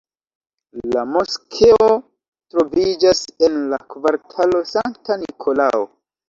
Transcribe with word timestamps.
La 0.93 1.01
moskeo 1.17 1.89
troviĝas 2.53 3.21
en 3.49 3.61
la 3.75 3.81
kvartalo 3.97 4.63
Sankta 4.73 5.21
Nikolao. 5.27 5.87